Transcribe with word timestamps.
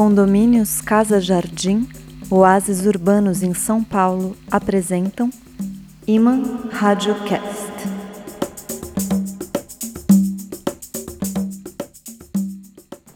Condomínios 0.00 0.80
Casa 0.80 1.20
Jardim, 1.20 1.86
Oásis 2.30 2.86
Urbanos 2.86 3.42
em 3.42 3.52
São 3.52 3.84
Paulo 3.84 4.34
apresentam 4.50 5.28
Iman 6.06 6.42
Radiocast. 6.70 7.70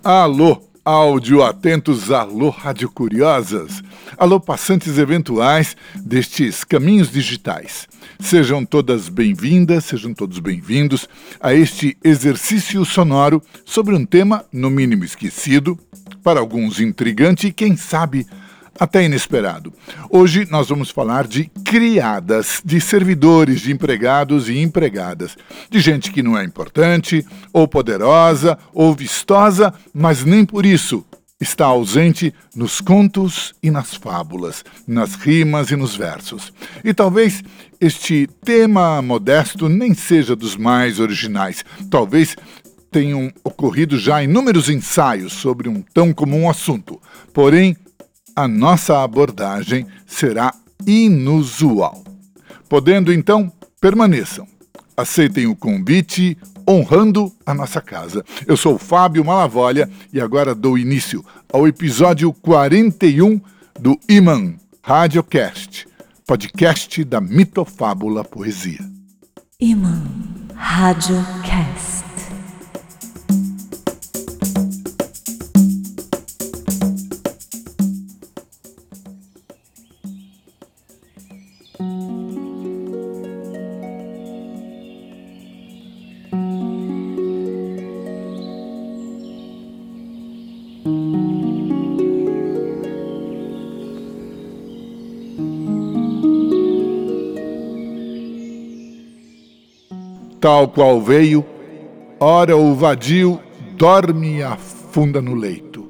Alô, 0.05 0.61
áudio 0.85 1.43
atentos, 1.43 2.11
alô, 2.11 2.51
rádio 2.51 2.91
curiosas, 2.91 3.83
alô, 4.19 4.39
passantes 4.39 4.99
eventuais 4.99 5.75
destes 5.95 6.65
caminhos 6.65 7.11
digitais. 7.11 7.89
Sejam 8.21 8.63
todas 8.63 9.09
bem-vindas, 9.09 9.87
sejam 9.87 10.13
todos 10.13 10.39
bem-vindos 10.39 11.09
a 11.41 11.55
este 11.55 11.97
exercício 12.05 12.85
sonoro 12.85 13.43
sobre 13.65 13.95
um 13.95 14.05
tema, 14.05 14.45
no 14.53 14.69
mínimo 14.69 15.03
esquecido, 15.03 15.79
para 16.25 16.41
alguns 16.41 16.81
intrigante 16.81 17.49
e, 17.49 17.53
quem 17.53 17.77
sabe, 17.77 18.27
até 18.81 19.05
inesperado. 19.05 19.73
Hoje 20.09 20.49
nós 20.51 20.69
vamos 20.69 20.91
falar 20.91 21.29
de 21.29 21.45
criadas, 21.63 22.63
de 22.65 22.81
servidores, 22.81 23.61
de 23.61 23.71
empregados 23.71 24.49
e 24.49 24.59
empregadas, 24.59 25.37
de 25.71 25.79
gente 25.81 26.11
que 26.11 26.23
não 26.23 26.37
é 26.37 26.43
importante, 26.43 27.25
ou 27.53 27.69
poderosa, 27.69 28.59
ou 28.73 28.95
vistosa, 28.95 29.73
mas 29.93 30.25
nem 30.25 30.45
por 30.47 30.65
isso 30.65 31.05
está 31.39 31.67
ausente 31.67 32.33
nos 32.57 32.81
contos 32.81 33.53
e 33.63 33.71
nas 33.71 33.95
fábulas, 33.95 34.65
nas 34.89 35.15
rimas 35.15 35.71
e 35.71 35.77
nos 35.77 35.95
versos. 35.95 36.53
E 36.83 36.95
talvez 36.95 37.43
este 37.79 38.27
tema 38.43 39.03
modesto 39.03 39.69
nem 39.69 39.93
seja 39.93 40.35
dos 40.35 40.57
mais 40.57 40.99
originais. 40.99 41.63
Talvez 41.91 42.35
tenham 42.91 43.31
ocorrido 43.65 43.99
já 43.99 44.23
inúmeros 44.23 44.69
ensaios 44.69 45.33
sobre 45.33 45.71
um 45.71 45.81
tão 45.95 46.13
comum 46.13 46.51
assunto. 46.51 47.01
Porém, 47.33 47.75
a 48.37 48.47
nossa 48.47 49.03
abordagem 49.03 49.87
será 50.07 50.53
inusual. 50.87 52.05
Podendo 52.69 53.11
então, 53.11 53.51
permaneçam. 53.81 54.47
Aceitem 54.95 55.47
o 55.47 55.57
convite, 55.57 56.37
honrando 56.69 57.33
a 57.47 57.55
nossa 57.55 57.81
casa. 57.81 58.23
Eu 58.47 58.57
sou 58.57 58.79
Fábio 58.79 59.25
Malavolha 59.25 59.89
e 60.13 60.21
agora 60.21 60.55
dou 60.55 60.77
início 60.77 61.25
ao 61.51 61.67
episódio 61.67 62.35
41 62.35 63.41
do 63.81 63.99
Iman 64.09 64.57
Radiocast, 64.83 65.87
podcast 66.27 67.03
da 67.03 67.19
mitofábula 67.19 68.23
poesia. 68.25 68.81
Iman 69.59 70.03
Radiocast. 70.55 72.14
Tal 100.45 100.69
qual 100.69 101.01
veio, 101.01 101.43
ora 102.21 102.55
o 102.55 102.75
vadio 102.75 103.41
dorme 103.79 104.41
e 104.41 104.43
afunda 104.43 105.23
no 105.23 105.35
leito. 105.35 105.89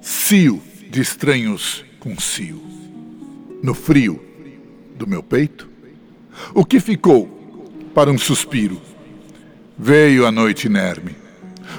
Cio 0.00 0.58
de 0.88 1.02
estranhos 1.02 1.84
com 2.00 2.18
cio. 2.18 2.62
No 3.62 3.74
frio 3.74 4.18
do 4.96 5.06
meu 5.06 5.22
peito, 5.22 5.68
o 6.54 6.64
que 6.64 6.80
ficou 6.80 7.28
para 7.94 8.10
um 8.10 8.16
suspiro? 8.16 8.80
Veio 9.78 10.26
a 10.26 10.32
noite 10.32 10.66
inerme. 10.66 11.14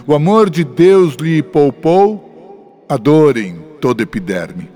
O 0.06 0.14
amor 0.14 0.48
de 0.48 0.64
Deus 0.64 1.16
lhe 1.16 1.42
poupou 1.42 2.86
a 2.88 2.98
dor 2.98 3.36
em 3.36 3.56
toda 3.82 4.04
epiderme. 4.04 4.70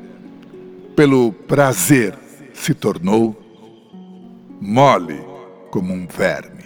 Pelo 0.96 1.31
prazer 1.31 2.18
se 2.56 2.74
tornou 2.74 3.40
mole 4.59 5.22
como 5.70 5.94
um 5.94 6.08
verme. 6.08 6.59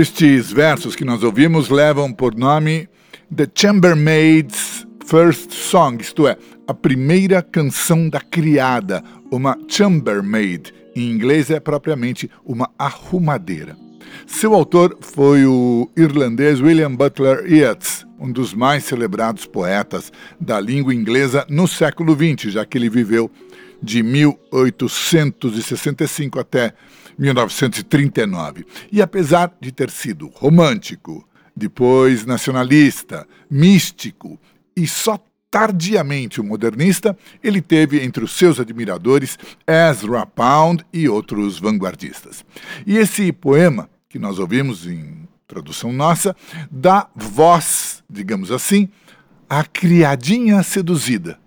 Estes 0.00 0.52
versos 0.52 0.94
que 0.94 1.04
nós 1.04 1.24
ouvimos 1.24 1.68
levam 1.68 2.12
por 2.12 2.32
nome 2.32 2.88
The 3.34 3.48
Chambermaid's 3.52 4.86
First 5.04 5.50
Song, 5.50 6.00
isto 6.00 6.28
é, 6.28 6.36
a 6.68 6.72
primeira 6.72 7.42
canção 7.42 8.08
da 8.08 8.20
criada. 8.20 9.02
Uma 9.28 9.58
chambermaid, 9.66 10.72
em 10.94 11.10
inglês 11.10 11.50
é 11.50 11.58
propriamente 11.58 12.30
uma 12.44 12.70
arrumadeira. 12.78 13.76
Seu 14.24 14.54
autor 14.54 14.96
foi 15.00 15.44
o 15.44 15.90
irlandês 15.96 16.60
William 16.60 16.94
Butler 16.94 17.52
Yeats, 17.52 18.06
um 18.20 18.30
dos 18.30 18.54
mais 18.54 18.84
celebrados 18.84 19.46
poetas 19.46 20.12
da 20.40 20.60
língua 20.60 20.94
inglesa 20.94 21.44
no 21.50 21.66
século 21.66 22.14
XX, 22.14 22.52
já 22.52 22.64
que 22.64 22.78
ele 22.78 22.88
viveu 22.88 23.28
de 23.82 24.02
1865 24.02 26.38
até 26.38 26.74
1939. 27.18 28.64
E 28.92 29.02
apesar 29.02 29.52
de 29.60 29.72
ter 29.72 29.90
sido 29.90 30.30
romântico, 30.34 31.26
depois 31.56 32.24
nacionalista, 32.24 33.26
místico 33.50 34.38
e 34.76 34.86
só 34.86 35.18
tardiamente 35.50 36.40
o 36.40 36.44
modernista, 36.44 37.16
ele 37.42 37.60
teve 37.60 38.04
entre 38.04 38.22
os 38.22 38.32
seus 38.32 38.60
admiradores 38.60 39.38
Ezra 39.66 40.26
Pound 40.26 40.84
e 40.92 41.08
outros 41.08 41.58
vanguardistas. 41.58 42.44
E 42.86 42.96
esse 42.96 43.32
poema, 43.32 43.88
que 44.08 44.18
nós 44.18 44.38
ouvimos 44.38 44.86
em 44.86 45.26
tradução 45.46 45.92
nossa, 45.92 46.36
dá 46.70 47.08
voz, 47.16 48.04
digamos 48.08 48.52
assim, 48.52 48.88
à 49.48 49.64
criadinha 49.64 50.62
seduzida, 50.62 51.38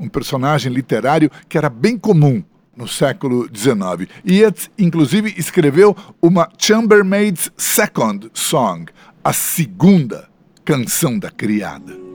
um 0.00 0.08
personagem 0.08 0.72
literário 0.72 1.30
que 1.48 1.58
era 1.58 1.68
bem 1.68 1.98
comum 1.98 2.42
no 2.74 2.88
século 2.88 3.48
XIX. 3.54 4.10
Yeats, 4.26 4.70
inclusive, 4.78 5.34
escreveu 5.36 5.94
uma 6.20 6.48
Chambermaid's 6.56 7.52
Second 7.56 8.30
Song, 8.32 8.86
a 9.22 9.32
segunda 9.32 10.28
canção 10.64 11.18
da 11.18 11.30
criada. 11.30 12.10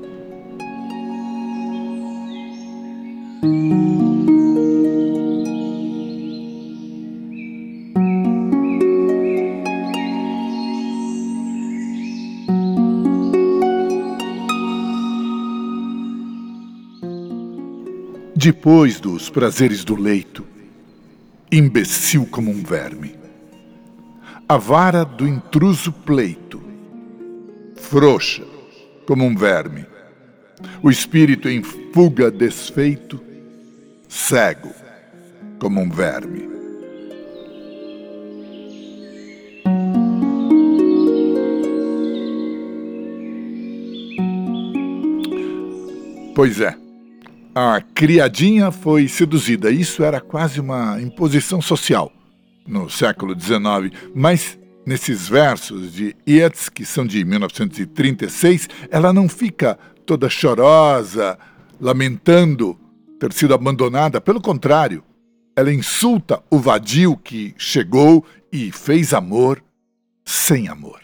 Depois 18.45 18.99
dos 18.99 19.27
prazeres 19.27 19.83
do 19.83 19.95
leito, 19.95 20.45
imbecil 21.51 22.27
como 22.27 22.51
um 22.51 22.61
verme. 22.61 23.15
A 24.47 24.55
vara 24.55 25.03
do 25.03 25.27
intruso 25.27 25.91
pleito, 25.91 26.61
frouxa 27.75 28.43
como 29.07 29.25
um 29.25 29.35
verme. 29.35 29.87
O 30.83 30.91
espírito 30.91 31.49
em 31.49 31.63
fuga 31.63 32.29
desfeito, 32.29 33.19
cego 34.07 34.69
como 35.57 35.81
um 35.81 35.89
verme. 35.89 36.47
Pois 46.35 46.61
é 46.61 46.84
a 47.55 47.79
criadinha 47.79 48.69
foi 48.69 49.07
seduzida. 49.07 49.71
Isso 49.71 50.03
era 50.03 50.19
quase 50.19 50.59
uma 50.59 51.01
imposição 51.01 51.61
social 51.61 52.11
no 52.67 52.89
século 52.89 53.33
XIX. 53.33 53.97
Mas 54.13 54.59
nesses 54.85 55.29
versos 55.29 55.93
de 55.93 56.13
Yeats, 56.27 56.67
que 56.67 56.83
são 56.83 57.07
de 57.07 57.23
1936, 57.23 58.67
ela 58.91 59.13
não 59.13 59.29
fica 59.29 59.79
toda 60.05 60.29
chorosa, 60.29 61.39
lamentando 61.79 62.77
ter 63.17 63.31
sido 63.31 63.53
abandonada. 63.53 64.19
Pelo 64.19 64.41
contrário, 64.41 65.01
ela 65.55 65.73
insulta 65.73 66.43
o 66.51 66.59
vadio 66.59 67.15
que 67.15 67.55
chegou 67.57 68.25
e 68.51 68.69
fez 68.69 69.13
amor 69.13 69.63
sem 70.25 70.67
amor. 70.67 70.99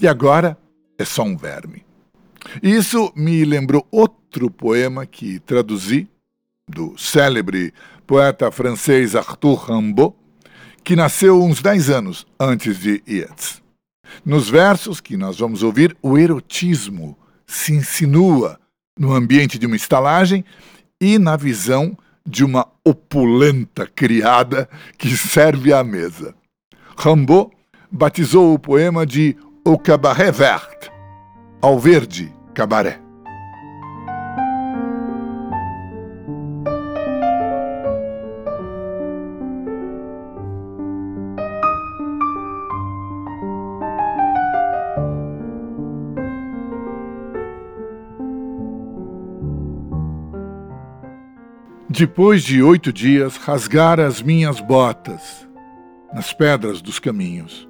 E 0.00 0.06
agora 0.06 0.56
é 0.96 1.04
só 1.04 1.24
um 1.24 1.36
verme. 1.36 1.85
Isso 2.62 3.12
me 3.14 3.44
lembrou 3.44 3.86
outro 3.90 4.50
poema 4.50 5.06
que 5.06 5.38
traduzi 5.40 6.08
do 6.68 6.96
célebre 6.98 7.72
poeta 8.06 8.50
francês 8.50 9.14
Arthur 9.14 9.70
Rimbaud, 9.70 10.14
que 10.84 10.96
nasceu 10.96 11.42
uns 11.42 11.60
10 11.60 11.90
anos 11.90 12.26
antes 12.38 12.78
de 12.78 13.02
Yeats. 13.08 13.62
Nos 14.24 14.48
versos 14.48 15.00
que 15.00 15.16
nós 15.16 15.38
vamos 15.38 15.62
ouvir, 15.62 15.96
o 16.00 16.16
erotismo 16.16 17.16
se 17.46 17.72
insinua 17.72 18.58
no 18.98 19.12
ambiente 19.12 19.58
de 19.58 19.66
uma 19.66 19.76
estalagem 19.76 20.44
e 21.00 21.18
na 21.18 21.36
visão 21.36 21.96
de 22.24 22.44
uma 22.44 22.66
opulenta 22.84 23.86
criada 23.86 24.68
que 24.98 25.16
serve 25.16 25.72
à 25.72 25.84
mesa. 25.84 26.34
Rimbaud 26.96 27.50
batizou 27.90 28.54
o 28.54 28.58
poema 28.58 29.06
de 29.06 29.36
O 29.64 29.78
Cabaret 29.78 30.32
Vert, 30.32 30.90
ao 31.60 31.78
verde 31.78 32.35
cabaré. 32.56 32.98
Depois 51.90 52.42
de 52.42 52.62
oito 52.62 52.92
dias, 52.92 53.36
rasgara 53.36 54.06
as 54.06 54.22
minhas 54.22 54.60
botas 54.60 55.46
nas 56.12 56.32
pedras 56.32 56.80
dos 56.80 56.98
caminhos. 56.98 57.68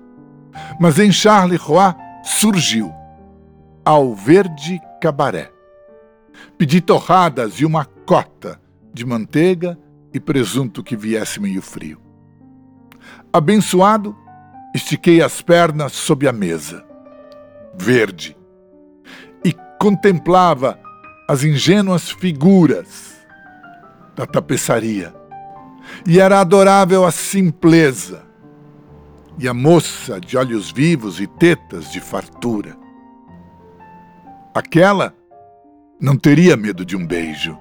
Mas 0.80 0.98
em 0.98 1.10
Charleroi 1.10 1.94
surgiu, 2.22 2.92
ao 3.86 4.12
verde 4.16 4.82
cabaré. 5.00 5.52
Pedi 6.58 6.80
torradas 6.80 7.60
e 7.60 7.64
uma 7.64 7.84
cota 7.84 8.60
de 8.92 9.06
manteiga 9.06 9.78
e 10.12 10.18
presunto 10.18 10.82
que 10.82 10.96
viesse 10.96 11.38
meio 11.38 11.62
frio. 11.62 12.00
Abençoado, 13.32 14.16
estiquei 14.74 15.22
as 15.22 15.40
pernas 15.40 15.92
sob 15.92 16.26
a 16.26 16.32
mesa, 16.32 16.84
verde, 17.78 18.36
e 19.44 19.54
contemplava 19.78 20.80
as 21.28 21.44
ingênuas 21.44 22.10
figuras 22.10 23.14
da 24.16 24.26
tapeçaria. 24.26 25.14
E 26.04 26.18
era 26.18 26.40
adorável 26.40 27.04
a 27.04 27.12
simpleza 27.12 28.24
e 29.38 29.46
a 29.46 29.54
moça 29.54 30.18
de 30.18 30.36
olhos 30.36 30.72
vivos 30.72 31.20
e 31.20 31.26
tetas 31.28 31.92
de 31.92 32.00
fartura. 32.00 32.85
Aquela 34.56 35.14
não 36.00 36.16
teria 36.16 36.56
medo 36.56 36.82
de 36.82 36.96
um 36.96 37.06
beijo. 37.06 37.58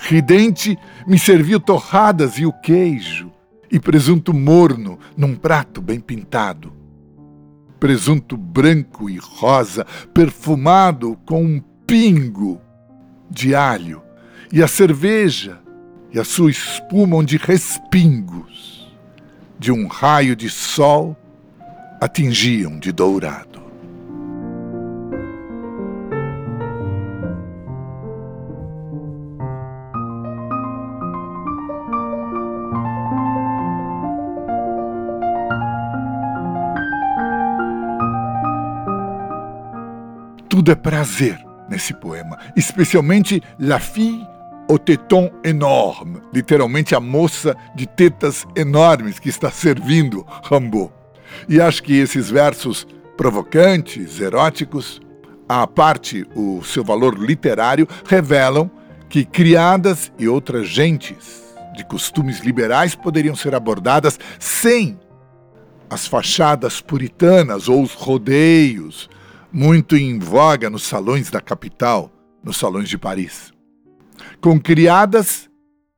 Ridente 0.00 0.76
me 1.06 1.16
serviu 1.16 1.60
torradas 1.60 2.38
e 2.38 2.44
o 2.44 2.52
queijo, 2.52 3.30
e 3.70 3.78
presunto 3.78 4.34
morno 4.34 4.98
num 5.16 5.36
prato 5.36 5.80
bem 5.80 6.00
pintado. 6.00 6.72
Presunto 7.78 8.36
branco 8.36 9.08
e 9.08 9.16
rosa, 9.18 9.86
perfumado 10.12 11.16
com 11.24 11.44
um 11.44 11.60
pingo 11.86 12.60
de 13.30 13.54
alho 13.54 14.02
e 14.52 14.64
a 14.64 14.66
cerveja 14.66 15.60
e 16.12 16.18
a 16.18 16.24
sua 16.24 16.50
espuma 16.50 17.14
onde 17.14 17.36
respingos 17.36 18.92
de 19.56 19.70
um 19.70 19.86
raio 19.86 20.34
de 20.34 20.50
sol 20.50 21.16
atingiam 22.00 22.76
de 22.76 22.90
dourado. 22.90 23.59
Tudo 40.60 40.72
é 40.72 40.74
prazer 40.74 41.38
nesse 41.70 41.94
poema, 41.94 42.38
especialmente 42.54 43.42
La 43.58 43.80
Fille 43.80 44.26
o 44.68 44.78
teton 44.78 45.30
enorme, 45.42 46.20
literalmente 46.34 46.94
a 46.94 47.00
moça 47.00 47.56
de 47.74 47.86
tetas 47.86 48.46
enormes 48.54 49.18
que 49.18 49.30
está 49.30 49.50
servindo 49.50 50.22
Rambo. 50.42 50.92
E 51.48 51.62
acho 51.62 51.82
que 51.82 51.94
esses 51.94 52.28
versos 52.28 52.86
provocantes, 53.16 54.20
eróticos, 54.20 55.00
à 55.48 55.66
parte 55.66 56.26
o 56.36 56.62
seu 56.62 56.84
valor 56.84 57.18
literário, 57.18 57.88
revelam 58.04 58.70
que 59.08 59.24
criadas 59.24 60.12
e 60.18 60.28
outras 60.28 60.68
gentes 60.68 61.42
de 61.74 61.86
costumes 61.86 62.40
liberais 62.40 62.94
poderiam 62.94 63.34
ser 63.34 63.54
abordadas 63.54 64.20
sem 64.38 65.00
as 65.88 66.06
fachadas 66.06 66.82
puritanas 66.82 67.66
ou 67.66 67.82
os 67.82 67.94
rodeios, 67.94 69.08
muito 69.52 69.96
em 69.96 70.18
voga 70.18 70.70
nos 70.70 70.84
salões 70.84 71.30
da 71.30 71.40
capital, 71.40 72.10
nos 72.42 72.56
salões 72.56 72.88
de 72.88 72.96
Paris. 72.96 73.52
Com 74.40 74.60
criadas, 74.60 75.48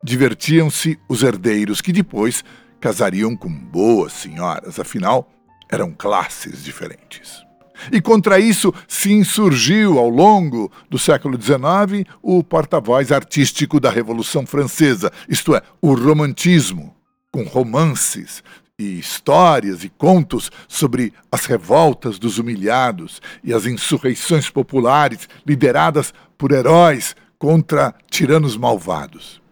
divertiam-se 0.03 0.99
os 1.09 1.23
herdeiros, 1.23 1.81
que 1.81 1.93
depois 1.93 2.45
casariam 2.81 3.37
com 3.37 3.49
boas 3.49 4.13
senhoras, 4.13 4.79
afinal, 4.79 5.31
eram 5.71 5.93
classes 5.93 6.65
diferentes. 6.65 7.45
E 7.91 8.01
contra 8.01 8.39
isso 8.39 8.73
se 8.87 9.13
insurgiu 9.13 9.99
ao 9.99 10.09
longo 10.09 10.71
do 10.89 10.99
século 10.99 11.41
XIX 11.41 12.09
o 12.23 12.43
porta-voz 12.45 13.11
artístico 13.11 13.81
da 13.81 13.91
Revolução 13.91 14.47
Francesa, 14.47 15.11
isto 15.29 15.55
é, 15.55 15.63
o 15.81 15.95
romantismo, 15.95 16.95
com 17.33 17.45
romances 17.45 18.43
e 18.79 18.99
histórias 18.99 19.85
e 19.85 19.89
contos 19.89 20.51
sobre 20.67 21.13
as 21.31 21.45
revoltas 21.45 22.19
dos 22.19 22.39
humilhados 22.39 23.21
e 23.45 23.53
as 23.53 23.67
insurreições 23.67 24.49
populares 24.49 25.29
lideradas 25.47 26.13
por 26.39 26.53
heróis 26.53 27.15
contra 27.39 27.95
tiranos 28.11 28.57
malvados. 28.57 29.43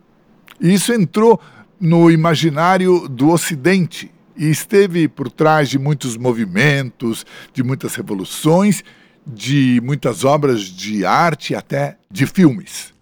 E 0.61 0.73
isso 0.73 0.93
entrou 0.93 1.41
no 1.79 2.11
imaginário 2.11 3.09
do 3.09 3.31
Ocidente 3.31 4.11
e 4.37 4.49
esteve 4.49 5.07
por 5.07 5.31
trás 5.31 5.69
de 5.69 5.79
muitos 5.79 6.17
movimentos, 6.17 7.27
de 7.53 7.63
muitas 7.63 7.95
revoluções, 7.95 8.83
de 9.27 9.81
muitas 9.83 10.25
obras 10.25 10.63
de 10.63 11.05
arte 11.05 11.55
até 11.55 11.99
de 12.11 12.27
filmes. 12.27 12.95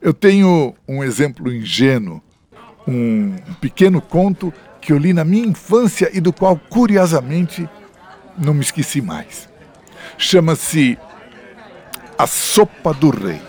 Eu 0.00 0.12
tenho 0.12 0.74
um 0.86 1.02
exemplo 1.02 1.52
ingênuo, 1.52 2.22
um 2.86 3.36
pequeno 3.60 4.00
conto 4.00 4.52
que 4.82 4.92
eu 4.92 4.98
li 4.98 5.12
na 5.12 5.24
minha 5.24 5.46
infância 5.46 6.10
e 6.12 6.20
do 6.20 6.32
qual, 6.32 6.60
curiosamente, 6.68 7.68
não 8.36 8.52
me 8.52 8.62
esqueci 8.62 9.00
mais. 9.00 9.48
Chama-se 10.18 10.98
A 12.18 12.26
Sopa 12.26 12.92
do 12.92 13.10
Rei. 13.10 13.40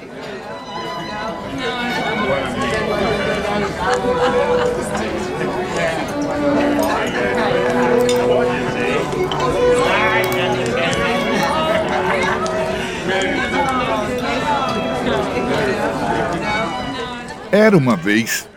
Era 17.51 17.75
uma 17.77 17.95
vez 17.95 18.47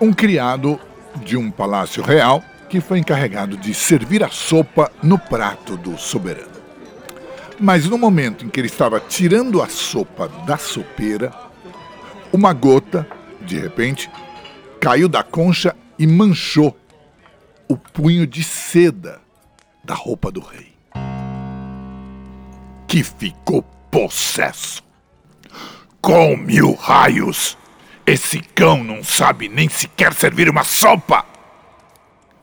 um 0.00 0.12
criado 0.12 0.80
de 1.18 1.36
um 1.36 1.50
palácio 1.50 2.02
real 2.02 2.42
que 2.68 2.80
foi 2.80 2.98
encarregado 2.98 3.56
de 3.56 3.72
servir 3.74 4.22
a 4.22 4.28
sopa 4.28 4.90
no 5.02 5.18
prato 5.18 5.76
do 5.76 5.96
soberano. 5.96 6.58
Mas 7.58 7.86
no 7.86 7.98
momento 7.98 8.44
em 8.44 8.48
que 8.48 8.60
ele 8.60 8.68
estava 8.68 9.00
tirando 9.00 9.60
a 9.60 9.68
sopa 9.68 10.28
da 10.46 10.56
sopeira, 10.56 11.32
uma 12.32 12.52
gota, 12.52 13.06
de 13.40 13.58
repente, 13.58 14.10
caiu 14.80 15.08
da 15.08 15.22
concha 15.22 15.74
e 15.98 16.06
manchou 16.06 16.76
o 17.68 17.76
punho 17.76 18.26
de 18.26 18.44
seda 18.44 19.20
da 19.82 19.94
roupa 19.94 20.30
do 20.30 20.40
rei, 20.40 20.72
que 22.86 23.02
ficou 23.02 23.62
possesso. 23.90 24.82
Com 26.00 26.36
mil 26.36 26.74
raios! 26.74 27.58
Esse 28.08 28.40
cão 28.40 28.82
não 28.82 29.04
sabe 29.04 29.50
nem 29.50 29.68
sequer 29.68 30.14
servir 30.14 30.48
uma 30.48 30.64
sopa! 30.64 31.26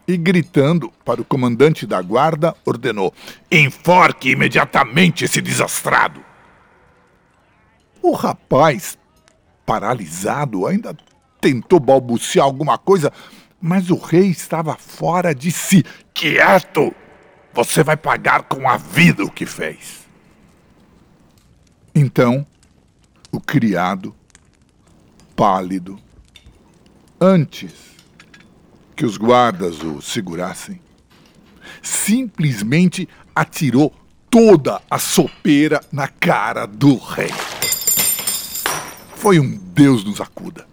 E 0.07 0.15
gritando 0.15 0.91
para 1.03 1.19
o 1.19 1.25
comandante 1.25 1.87
da 1.87 1.99
guarda, 2.03 2.55
ordenou: 2.63 3.11
Enforque 3.51 4.29
imediatamente 4.29 5.25
esse 5.25 5.41
desastrado! 5.41 6.23
O 7.99 8.11
rapaz, 8.11 8.95
paralisado, 9.65 10.67
ainda 10.67 10.95
tentou 11.41 11.79
balbuciar 11.79 12.45
alguma 12.45 12.77
coisa, 12.77 13.11
mas 13.59 13.89
o 13.89 13.97
rei 13.97 14.27
estava 14.27 14.75
fora 14.75 15.33
de 15.33 15.51
si. 15.51 15.83
Quieto! 16.13 16.93
Você 17.53 17.83
vai 17.83 17.97
pagar 17.97 18.43
com 18.43 18.69
a 18.69 18.77
vida 18.77 19.23
o 19.23 19.31
que 19.31 19.47
fez. 19.47 20.05
Então, 21.95 22.45
o 23.31 23.41
criado, 23.41 24.15
pálido, 25.35 25.99
antes 27.19 27.73
que 28.95 29.05
os 29.05 29.17
guardas 29.17 29.81
o 29.81 30.01
segurassem, 30.01 30.79
simplesmente 31.81 33.09
atirou 33.35 33.93
toda 34.29 34.81
a 34.89 34.97
sopeira 34.97 35.81
na 35.91 36.07
cara 36.07 36.65
do 36.65 36.95
rei. 36.97 37.33
Foi 39.15 39.39
um 39.39 39.57
Deus 39.57 40.05
nos 40.05 40.21
acuda. 40.21 40.65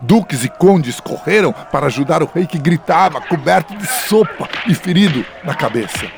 Duques 0.00 0.44
e 0.44 0.48
condes 0.48 0.98
correram 0.98 1.52
para 1.52 1.86
ajudar 1.86 2.22
o 2.22 2.26
rei 2.26 2.46
que 2.46 2.58
gritava, 2.58 3.20
coberto 3.20 3.76
de 3.76 3.86
sopa 3.86 4.48
e 4.66 4.74
ferido 4.74 5.24
na 5.44 5.54
cabeça. 5.54 6.10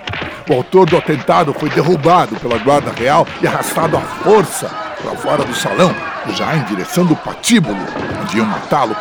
O 0.49 0.53
autor 0.53 0.89
do 0.89 0.97
atentado 0.97 1.53
foi 1.53 1.69
derrubado 1.71 2.39
pela 2.39 2.59
guarda 2.59 2.93
real 2.93 3.27
e 3.43 3.47
arrastado 3.47 3.97
à 3.97 4.01
força 4.01 4.86
para 5.07 5.17
fora 5.17 5.45
do 5.45 5.55
salão, 5.55 5.95
já 6.35 6.57
em 6.57 6.65
direção 6.65 7.07
do 7.07 7.15
patíbulo, 7.15 7.79
onde 8.21 8.39
iam 8.39 8.47
matá-lo. 8.47 8.97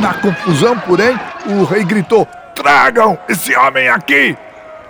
Na 0.00 0.14
confusão, 0.14 0.78
porém, 0.78 1.18
o 1.46 1.64
rei 1.64 1.82
gritou: 1.82 2.24
Tragam 2.54 3.18
esse 3.28 3.56
homem 3.56 3.88
aqui! 3.88 4.36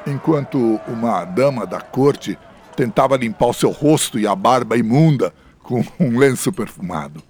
Enquanto 0.07 0.79
uma 0.87 1.25
dama 1.25 1.67
da 1.67 1.81
corte 1.81 2.39
tentava 2.77 3.17
limpar 3.17 3.47
o 3.47 3.55
seu 3.55 3.71
rosto 3.71 4.19
e 4.19 4.27
a 4.27 4.37
barba 4.37 4.77
imunda 4.77 5.33
com 5.63 5.83
um 5.99 6.19
lenço 6.19 6.53
perfumado. 6.53 7.23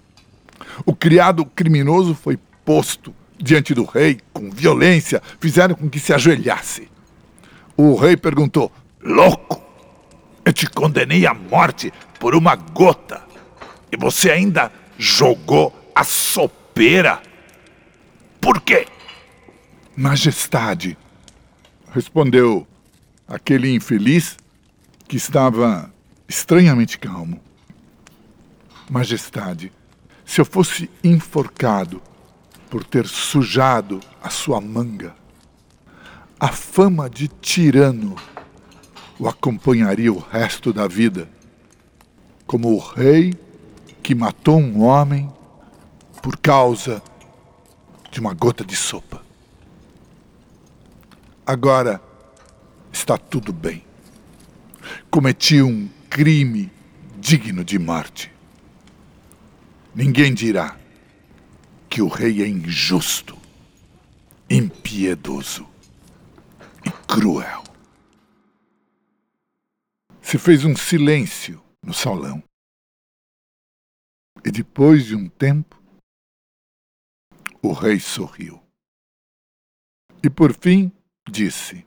O 0.85 0.93
criado 0.93 1.45
criminoso 1.45 2.13
foi 2.13 2.37
posto 2.65 3.15
diante 3.37 3.73
do 3.73 3.85
rei 3.85 4.19
com 4.33 4.49
violência, 4.49 5.21
fizeram 5.39 5.75
com 5.75 5.89
que 5.89 5.99
se 5.99 6.13
ajoelhasse. 6.13 6.89
O 7.77 7.95
rei 7.95 8.17
perguntou: 8.17 8.69
Louco, 9.01 9.61
eu 10.43 10.51
te 10.51 10.69
condenei 10.69 11.25
à 11.25 11.33
morte 11.33 11.93
por 12.21 12.35
uma 12.35 12.55
gota 12.55 13.23
e 13.91 13.97
você 13.97 14.29
ainda 14.29 14.71
jogou 14.95 15.73
a 15.95 16.03
sopeira? 16.03 17.19
Por 18.39 18.61
quê? 18.61 18.85
Majestade, 19.97 20.95
respondeu 21.91 22.67
aquele 23.27 23.73
infeliz 23.73 24.37
que 25.07 25.17
estava 25.17 25.91
estranhamente 26.29 26.99
calmo. 26.99 27.41
Majestade, 28.87 29.71
se 30.23 30.39
eu 30.39 30.45
fosse 30.45 30.91
enforcado 31.03 31.99
por 32.69 32.83
ter 32.83 33.07
sujado 33.07 33.99
a 34.21 34.29
sua 34.29 34.61
manga, 34.61 35.15
a 36.39 36.49
fama 36.49 37.09
de 37.09 37.27
tirano 37.27 38.15
o 39.17 39.27
acompanharia 39.27 40.13
o 40.13 40.19
resto 40.19 40.71
da 40.71 40.87
vida, 40.87 41.27
como 42.51 42.73
o 42.75 42.77
rei 42.79 43.33
que 44.03 44.13
matou 44.13 44.59
um 44.59 44.81
homem 44.81 45.31
por 46.21 46.35
causa 46.35 47.01
de 48.11 48.19
uma 48.19 48.33
gota 48.33 48.61
de 48.65 48.75
sopa. 48.75 49.23
Agora 51.45 52.01
está 52.91 53.17
tudo 53.17 53.53
bem. 53.53 53.85
Cometi 55.09 55.61
um 55.61 55.87
crime 56.09 56.69
digno 57.17 57.63
de 57.63 57.79
morte. 57.79 58.29
Ninguém 59.95 60.33
dirá 60.33 60.75
que 61.89 62.01
o 62.01 62.09
rei 62.09 62.43
é 62.43 62.47
injusto, 62.49 63.37
impiedoso 64.49 65.65
e 66.85 66.91
cruel. 67.07 67.63
Se 70.21 70.37
fez 70.37 70.65
um 70.65 70.75
silêncio 70.75 71.61
no 71.83 71.93
salão. 71.93 72.43
E 74.43 74.51
depois 74.51 75.05
de 75.05 75.15
um 75.15 75.29
tempo, 75.29 75.81
o 77.61 77.73
rei 77.73 77.99
sorriu. 77.99 78.61
E 80.23 80.29
por 80.29 80.53
fim 80.53 80.91
disse: 81.29 81.85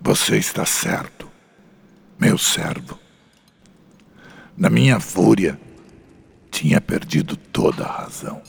Você 0.00 0.36
está 0.36 0.64
certo, 0.64 1.30
meu 2.18 2.38
servo. 2.38 2.98
Na 4.56 4.68
minha 4.68 5.00
fúria, 5.00 5.58
tinha 6.50 6.80
perdido 6.80 7.36
toda 7.36 7.84
a 7.84 8.02
razão. 8.02 8.42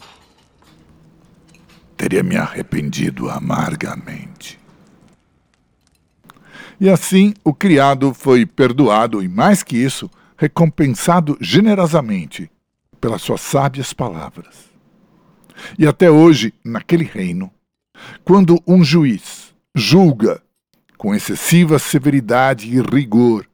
Teria 1.95 2.23
me 2.23 2.35
arrependido 2.35 3.29
amargamente. 3.29 4.60
E 6.81 6.89
assim 6.89 7.35
o 7.43 7.53
criado 7.53 8.11
foi 8.11 8.43
perdoado 8.43 9.21
e, 9.21 9.27
mais 9.27 9.61
que 9.61 9.77
isso, 9.77 10.09
recompensado 10.35 11.38
generosamente 11.39 12.50
pelas 13.00 13.21
suas 13.21 13.41
sábias 13.41 13.93
palavras. 13.93 14.71
E 15.77 15.85
até 15.85 16.09
hoje, 16.09 16.51
naquele 16.65 17.03
reino, 17.03 17.51
quando 18.25 18.59
um 18.65 18.83
juiz 18.83 19.53
julga 19.75 20.41
com 20.97 21.13
excessiva 21.13 21.77
severidade 21.77 22.75
e 22.75 22.81
rigor 22.81 23.47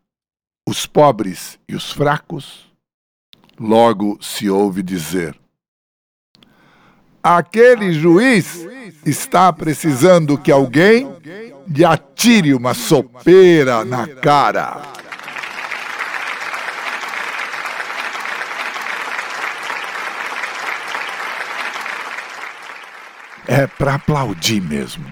os 0.65 0.85
pobres 0.85 1.59
e 1.67 1.75
os 1.75 1.91
fracos, 1.91 2.71
logo 3.59 4.17
se 4.21 4.49
ouve 4.49 4.81
dizer: 4.81 5.37
Aquele 7.21 7.91
juiz 7.91 8.65
está 9.05 9.51
precisando 9.51 10.37
que 10.37 10.49
alguém 10.49 11.05
lhe 11.67 11.83
atire 11.83 12.53
uma 12.53 12.73
sopeira 12.73 13.83
na 13.83 14.07
cara. 14.07 14.81
É 23.47 23.65
para 23.65 23.95
aplaudir 23.95 24.61
mesmo, 24.61 25.05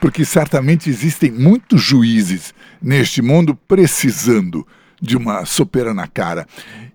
porque 0.00 0.24
certamente 0.24 0.88
existem 0.88 1.30
muitos 1.30 1.82
juízes 1.82 2.54
neste 2.80 3.20
mundo 3.20 3.56
precisando 3.66 4.66
de 5.00 5.16
uma 5.16 5.44
sopeira 5.44 5.92
na 5.92 6.06
cara. 6.06 6.46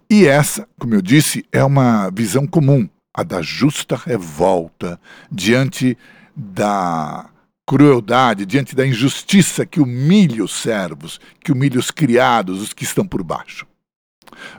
E 0.09 0.25
essa, 0.25 0.67
como 0.79 0.93
eu 0.93 1.01
disse, 1.01 1.43
é 1.51 1.63
uma 1.63 2.09
visão 2.11 2.47
comum, 2.47 2.87
a 3.13 3.23
da 3.23 3.41
justa 3.41 3.95
revolta 3.95 4.99
diante 5.29 5.97
da 6.35 7.29
crueldade, 7.65 8.45
diante 8.45 8.75
da 8.75 8.85
injustiça 8.85 9.65
que 9.65 9.79
humilha 9.79 10.43
os 10.43 10.53
servos, 10.53 11.19
que 11.43 11.51
humilha 11.51 11.79
os 11.79 11.89
criados, 11.91 12.61
os 12.61 12.73
que 12.73 12.83
estão 12.83 13.07
por 13.07 13.23
baixo. 13.23 13.65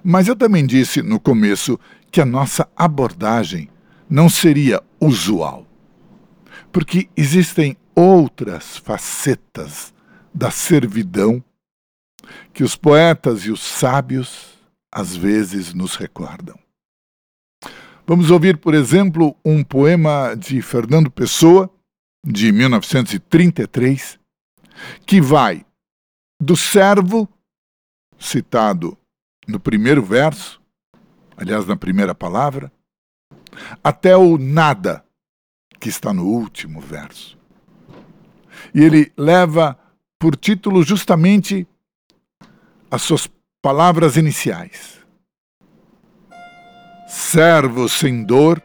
Mas 0.03 0.29
eu 0.29 0.37
também 0.37 0.67
disse 0.67 1.03
no 1.03 1.21
começo 1.21 1.79
que 2.11 2.21
a 2.21 2.25
nossa 2.25 2.69
abordagem 2.77 3.69
não 4.09 4.29
seria 4.29 4.83
usual, 5.01 5.67
porque 6.73 7.09
existem 7.17 7.77
outras 7.95 8.77
facetas 8.77 9.93
da 10.35 10.51
servidão 10.51 11.43
que 12.53 12.65
os 12.65 12.77
poetas 12.77 13.43
e 13.43 13.51
os 13.51 13.61
sábios 13.61 14.57
às 14.93 15.15
vezes 15.15 15.73
nos 15.75 15.97
recordam. 15.97 16.59
Vamos 18.07 18.31
ouvir, 18.31 18.57
por 18.59 18.75
exemplo, 18.75 19.37
um 19.45 19.65
poema 19.65 20.35
de 20.35 20.63
Fernando 20.63 21.11
Pessoa, 21.11 21.71
de 22.27 22.51
1933, 22.51 24.19
que 25.07 25.21
vai 25.21 25.65
do 26.41 26.57
servo, 26.57 27.29
citado 28.19 28.99
no 29.47 29.61
primeiro 29.61 30.03
verso, 30.03 30.61
aliás, 31.37 31.67
na 31.67 31.77
primeira 31.77 32.15
palavra, 32.15 32.73
até 33.83 34.17
o 34.17 34.37
nada, 34.37 35.05
que 35.79 35.89
está 35.89 36.13
no 36.13 36.25
último 36.25 36.81
verso. 36.81 37.39
E 38.75 38.83
ele 38.83 39.13
leva 39.17 39.79
por 40.19 40.37
título 40.37 40.83
justamente 40.83 41.67
as 42.91 43.03
suas 43.03 43.31
palavras 43.63 44.17
iniciais. 44.17 44.99
Servo 47.07 47.89
sem 47.89 48.25
dor 48.25 48.61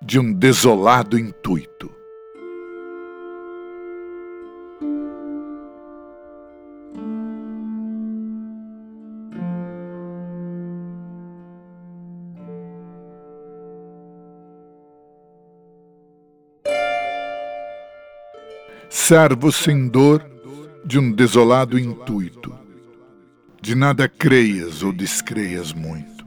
de 0.00 0.18
um 0.18 0.32
desolado 0.32 1.18
intuito. 1.18 1.97
Servo 19.08 19.50
sem 19.50 19.88
dor 19.88 20.22
de 20.84 20.98
um 20.98 21.10
desolado 21.10 21.78
intuito 21.78 22.54
de 23.58 23.74
nada 23.74 24.06
creias 24.06 24.82
ou 24.82 24.92
descreias 24.92 25.72
muito. 25.72 26.26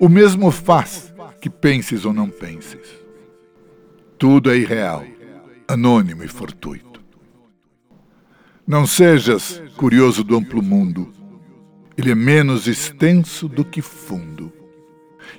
O 0.00 0.08
mesmo 0.08 0.50
faz 0.50 1.14
que 1.40 1.48
penses 1.48 2.04
ou 2.04 2.12
não 2.12 2.28
penses. 2.28 2.88
Tudo 4.18 4.50
é 4.50 4.56
irreal, 4.56 5.04
anônimo 5.68 6.24
e 6.24 6.26
fortuito. 6.26 7.00
Não 8.66 8.84
sejas 8.84 9.62
curioso 9.76 10.24
do 10.24 10.36
amplo 10.36 10.60
mundo, 10.60 11.12
Ele 11.96 12.10
é 12.10 12.16
menos 12.16 12.66
extenso 12.66 13.46
do 13.46 13.64
que 13.64 13.80
fundo. 13.80 14.52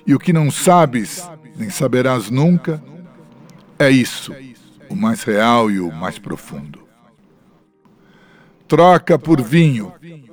E 0.06 0.14
o 0.14 0.18
que 0.18 0.32
não 0.32 0.50
sabes, 0.50 1.30
nem 1.58 1.68
saberás 1.68 2.30
nunca, 2.30 2.82
é 3.78 3.90
isso, 3.90 4.32
o 4.92 4.96
mais 4.96 5.22
real 5.22 5.70
e 5.70 5.80
o 5.80 5.90
mais 5.90 6.18
profundo. 6.18 6.86
Troca 8.68 9.18
por 9.18 9.40
vinho 9.40 9.92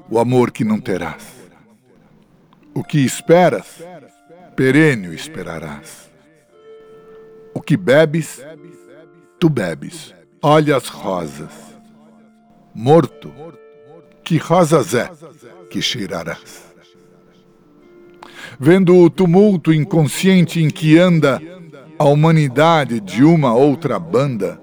o 0.10 0.20
amor 0.20 0.52
que 0.52 0.66
não 0.66 0.82
terás. 0.82 1.50
O 2.74 2.84
que 2.84 3.00
esperas, 3.00 3.82
perêneo 4.58 5.14
esperarás. 5.14 6.12
O 7.54 7.62
que 7.62 7.78
bebes, 7.78 8.46
tu 9.40 9.50
bebes. 9.50 10.14
Olha 10.42 10.76
as 10.76 10.90
rosas. 10.90 11.54
Morto, 12.76 13.34
que 14.24 14.38
rosas 14.38 14.94
é 14.94 15.10
que 15.70 15.82
cheirarás? 15.82 16.66
Vendo 18.60 18.98
o 18.98 19.10
tumulto 19.10 19.72
inconsciente 19.72 20.62
em 20.62 20.70
que 20.70 20.98
anda 20.98 21.42
a 22.00 22.06
humanidade 22.06 23.02
de 23.02 23.26
uma 23.26 23.54
outra 23.54 24.00
banda, 24.00 24.58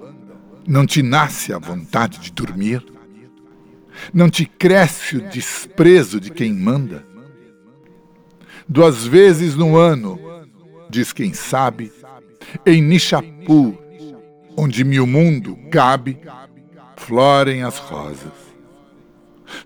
não 0.66 0.86
te 0.86 1.02
nasce 1.02 1.52
a 1.52 1.58
vontade 1.58 2.18
de 2.18 2.32
dormir? 2.32 2.82
Não 4.12 4.30
te 4.30 4.46
cresce 4.46 5.18
o 5.18 5.28
desprezo 5.28 6.18
de 6.18 6.30
quem 6.30 6.54
manda? 6.54 7.06
Duas 8.66 9.06
vezes 9.06 9.54
no 9.54 9.76
ano, 9.76 10.18
diz 10.88 11.12
quem 11.12 11.34
sabe, 11.34 11.92
em 12.64 12.80
Nishapur, 12.80 13.74
onde 14.56 14.82
mil 14.82 15.06
mundo 15.06 15.58
cabe, 15.70 16.18
florem 16.96 17.62
as 17.62 17.76
rosas. 17.76 18.32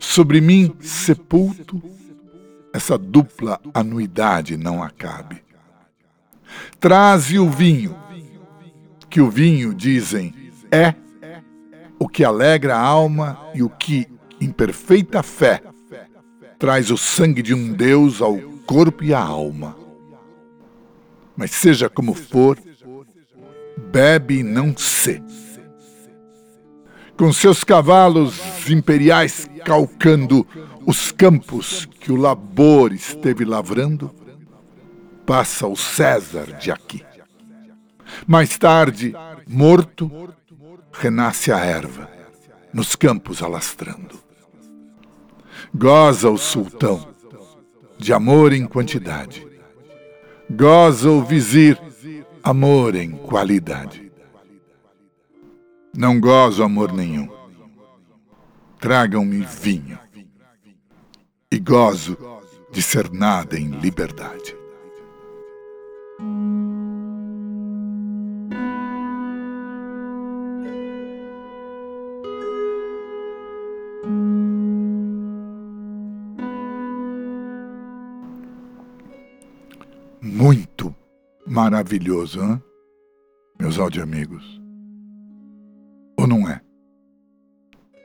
Sobre 0.00 0.40
mim, 0.40 0.74
sepulto, 0.80 1.80
essa 2.72 2.98
dupla 2.98 3.60
anuidade 3.72 4.56
não 4.56 4.82
acabe. 4.82 5.40
Traze 6.78 7.38
o 7.38 7.48
vinho, 7.48 7.96
que 9.08 9.20
o 9.20 9.30
vinho, 9.30 9.74
dizem, 9.74 10.34
é 10.70 10.94
o 11.98 12.08
que 12.08 12.24
alegra 12.24 12.76
a 12.76 12.80
alma 12.80 13.38
e 13.54 13.62
o 13.62 13.68
que, 13.68 14.06
em 14.40 14.50
perfeita 14.50 15.22
fé, 15.22 15.62
traz 16.58 16.90
o 16.90 16.96
sangue 16.96 17.42
de 17.42 17.54
um 17.54 17.72
Deus 17.72 18.22
ao 18.22 18.38
corpo 18.66 19.02
e 19.02 19.12
à 19.12 19.20
alma. 19.20 19.76
Mas 21.36 21.50
seja 21.50 21.88
como 21.88 22.14
for, 22.14 22.58
bebe 23.90 24.38
e 24.38 24.42
não 24.42 24.76
se. 24.76 25.22
Com 27.16 27.32
seus 27.32 27.64
cavalos 27.64 28.38
imperiais 28.70 29.48
calcando 29.64 30.46
os 30.86 31.12
campos 31.12 31.86
que 31.98 32.10
o 32.10 32.16
labor 32.16 32.92
esteve 32.92 33.44
lavrando, 33.44 34.14
passa 35.30 35.68
o 35.68 35.76
César 35.76 36.58
de 36.58 36.72
aqui. 36.72 37.06
Mais 38.26 38.58
tarde, 38.58 39.14
morto, 39.46 40.34
renasce 40.92 41.52
a 41.52 41.58
erva, 41.58 42.10
nos 42.72 42.96
campos 42.96 43.40
alastrando. 43.40 44.18
Goza 45.72 46.28
o 46.28 46.36
sultão, 46.36 47.14
de 47.96 48.12
amor 48.12 48.52
em 48.52 48.66
quantidade. 48.66 49.46
Goza 50.50 51.08
o 51.08 51.22
vizir, 51.22 51.80
amor 52.42 52.96
em 52.96 53.12
qualidade. 53.12 54.10
Não 55.96 56.18
gozo 56.18 56.64
amor 56.64 56.92
nenhum. 56.92 57.28
Tragam-me 58.80 59.42
vinho. 59.42 59.96
E 61.48 61.56
gozo 61.60 62.18
de 62.72 62.82
ser 62.82 63.12
nada 63.12 63.56
em 63.56 63.70
liberdade. 63.70 64.58
Muito 80.40 80.96
maravilhoso, 81.46 82.42
hein? 82.42 82.62
meus 83.60 83.78
amigos. 83.78 84.42
Ou 86.18 86.26
não 86.26 86.48
é? 86.48 86.62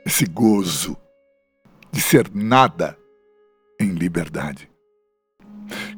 Esse 0.04 0.26
gozo 0.26 0.98
de 1.90 1.98
ser 1.98 2.30
nada 2.34 2.94
em 3.80 3.88
liberdade. 3.92 4.70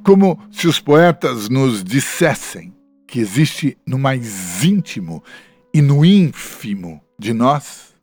Como 0.05 0.41
se 0.53 0.69
os 0.69 0.79
poetas 0.79 1.49
nos 1.49 1.83
dissessem 1.83 2.73
que 3.05 3.19
existe 3.19 3.77
no 3.85 3.99
mais 3.99 4.63
íntimo 4.63 5.25
e 5.75 5.83
no 5.83 6.05
ínfimo 6.05 7.03
de 7.19 7.33
nós 7.33 7.97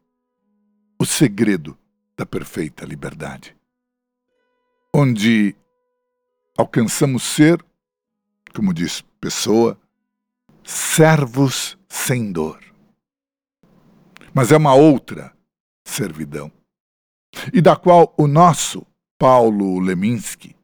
o 1.00 1.06
segredo 1.06 1.78
da 2.18 2.26
perfeita 2.26 2.84
liberdade, 2.84 3.56
onde 4.94 5.56
alcançamos 6.58 7.24
ser, 7.24 7.64
como 8.56 8.74
diz 8.74 9.02
Pessoa, 9.20 9.78
servos 10.64 11.78
sem 11.90 12.32
dor. 12.32 12.60
Mas 14.34 14.52
é 14.52 14.58
uma 14.58 14.74
outra 14.74 15.36
servidão, 15.86 16.52
e 17.54 17.62
da 17.62 17.76
qual 17.76 18.14
o 18.18 18.28
nosso 18.28 18.88
Paulo 19.20 19.80
Leminski, 19.80 20.56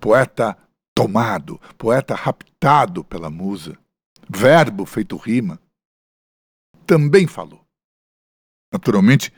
poeta 0.00 0.58
tomado, 0.94 1.60
poeta 1.78 2.14
raptado 2.14 3.04
pela 3.04 3.30
musa, 3.30 3.78
verbo 4.28 4.84
feito 4.84 5.16
rima, 5.16 5.60
também 6.84 7.26
falou. 7.28 7.64
Naturalmente, 8.72 9.32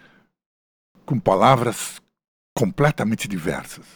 com 1.04 1.20
palavras 1.20 2.00
completamente 2.54 3.28
diversas, 3.28 3.86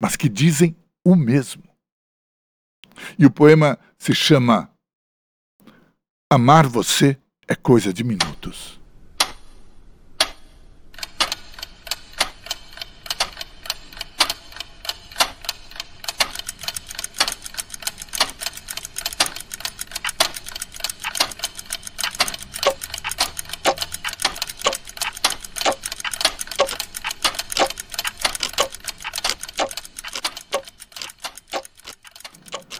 mas 0.00 0.16
que 0.16 0.28
dizem 0.28 0.74
o 1.04 1.14
mesmo. 1.14 1.67
E 3.18 3.26
o 3.26 3.30
poema 3.30 3.78
se 3.98 4.14
chama 4.14 4.70
Amar 6.30 6.66
Você 6.66 7.16
é 7.46 7.54
Coisa 7.54 7.92
de 7.92 8.04
Minutos. 8.04 8.77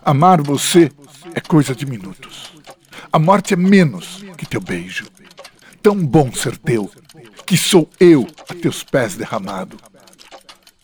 Amar 0.09 0.41
você 0.41 0.91
é 1.35 1.41
coisa 1.41 1.75
de 1.75 1.85
minutos. 1.85 2.51
A 3.13 3.19
morte 3.19 3.53
é 3.53 3.57
menos 3.59 4.25
que 4.39 4.47
teu 4.47 4.59
beijo. 4.59 5.07
Tão 5.83 5.95
bom 5.95 6.33
ser 6.33 6.57
teu, 6.57 6.91
que 7.45 7.59
sou 7.59 7.91
eu 8.01 8.27
a 8.49 8.55
teus 8.55 8.83
pés 8.83 9.17
derramado. 9.17 9.77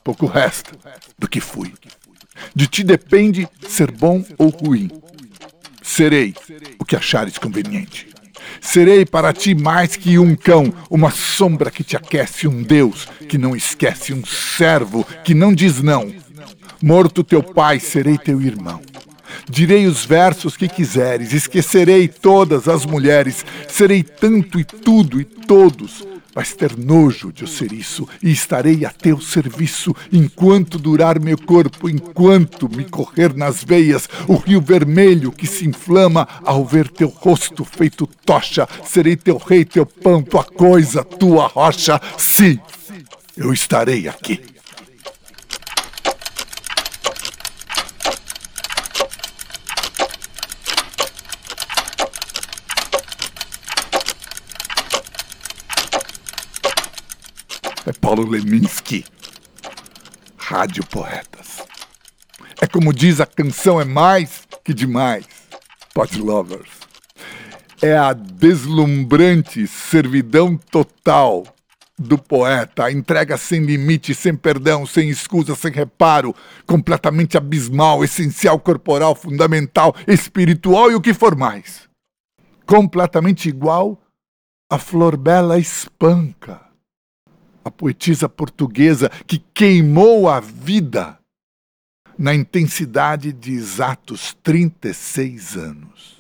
Pouco 0.05 0.27
resta 0.27 0.73
do 1.19 1.27
que 1.27 1.41
fui. 1.41 1.73
De 2.55 2.67
ti 2.67 2.85
depende 2.85 3.49
ser 3.67 3.91
bom 3.91 4.23
ou 4.37 4.51
ruim. 4.51 4.91
Serei 5.83 6.35
o 6.79 6.85
que 6.85 6.95
achares 6.95 7.39
conveniente. 7.39 8.11
Serei 8.61 9.07
para 9.07 9.33
ti 9.33 9.55
mais 9.55 9.97
que 9.97 10.19
um 10.19 10.37
cão, 10.37 10.71
uma 10.91 11.11
sombra 11.11 11.71
que 11.71 11.83
te 11.83 11.97
aquece, 11.97 12.47
um 12.47 12.63
Deus 12.63 13.07
que 13.27 13.39
não 13.39 13.57
esquece, 13.57 14.13
um 14.13 14.23
servo 14.27 15.03
que 15.25 15.33
não 15.33 15.55
diz 15.55 15.81
não. 15.81 16.15
Morto 16.83 17.25
teu 17.25 17.43
pai, 17.43 17.81
serei 17.81 18.19
teu 18.19 18.43
irmão. 18.43 18.83
Direi 19.49 19.87
os 19.87 20.05
versos 20.05 20.57
que 20.57 20.69
quiseres, 20.69 21.33
esquecerei 21.33 22.09
todas 22.09 22.67
as 22.69 22.87
mulheres, 22.87 23.45
serei 23.69 24.03
tanto 24.03 24.59
e 24.59 24.65
tudo 24.65 25.21
e 25.21 25.25
todos. 25.25 26.07
Vais 26.35 26.53
ter 26.53 26.77
nojo 26.77 27.33
de 27.33 27.43
eu 27.43 27.49
ser 27.49 27.73
isso 27.73 28.09
e 28.21 28.33
estarei 28.33 28.85
a 28.85 28.91
teu 28.91 29.21
serviço 29.21 29.95
enquanto 30.13 30.81
durar 30.81 31.21
meu 31.21 31.39
corpo, 31.39 31.89
enquanto 31.89 32.69
me 32.69 32.85
correr 32.85 33.33
nas 33.37 33.63
veias 33.63 34.09
o 34.27 34.35
rio 34.35 34.61
vermelho 34.61 35.31
que 35.31 35.47
se 35.47 35.65
inflama 35.65 36.27
ao 36.43 36.65
ver 36.65 36.89
teu 36.89 37.09
rosto 37.09 37.65
feito 37.65 38.09
tocha. 38.27 38.69
Serei 38.85 39.15
teu 39.15 39.37
rei, 39.37 39.65
teu 39.65 39.87
pão, 39.87 40.23
tua 40.23 40.43
coisa, 40.43 41.05
tua 41.05 41.47
rocha. 41.47 42.01
Sim, 42.19 42.59
eu 43.37 43.53
estarei 43.53 44.09
aqui. 44.09 44.54
É 57.87 57.93
Paulo 57.93 58.29
Leminski. 58.29 59.05
Rádio 60.37 60.85
Poetas. 60.87 61.63
É 62.61 62.67
como 62.67 62.93
diz 62.93 63.21
a 63.21 63.27
canção, 63.27 63.81
é 63.81 63.85
mais 63.85 64.47
que 64.63 64.73
demais. 64.73 65.27
Pod 65.93 66.19
Lovers. 66.19 66.71
É 67.83 67.97
a 67.97 68.13
deslumbrante 68.13 69.67
servidão 69.67 70.57
total 70.57 71.45
do 71.99 72.19
poeta, 72.19 72.85
a 72.85 72.93
entrega 72.93 73.37
sem 73.37 73.61
limite, 73.65 74.15
sem 74.15 74.35
perdão, 74.35 74.85
sem 74.85 75.09
escusa, 75.09 75.55
sem 75.55 75.71
reparo, 75.71 76.35
completamente 76.67 77.37
abismal, 77.37 78.03
essencial, 78.03 78.59
corporal, 78.59 79.15
fundamental, 79.15 79.95
espiritual 80.07 80.91
e 80.91 80.95
o 80.95 81.01
que 81.01 81.15
for 81.15 81.37
mais. 81.37 81.89
Completamente 82.67 83.49
igual 83.49 84.01
a 84.71 84.79
Flor 84.79 85.17
Bela 85.17 85.59
Espanca, 85.59 86.64
a 87.65 87.71
poetisa 87.71 88.29
portuguesa 88.29 89.09
que 89.27 89.39
queimou 89.39 90.29
a 90.29 90.41
vida 90.41 91.19
na 92.19 92.35
intensidade 92.35 93.33
de 93.33 93.53
exatos 93.53 94.35
36 94.43 95.57
anos. 95.57 96.17